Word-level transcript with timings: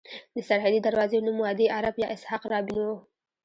د 0.35 0.37
سرحدي 0.47 0.79
دروازې 0.83 1.17
نوم 1.25 1.37
وادي 1.43 1.65
عرب 1.75 1.95
یا 2.03 2.07
اسحاق 2.15 2.41
رابین 2.51 2.79
وو. 2.85 2.95